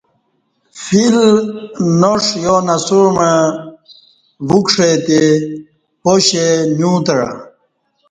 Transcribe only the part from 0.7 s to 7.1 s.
فیل ناݜ یا نسوع مع وکݜے تہ پاشہ نیو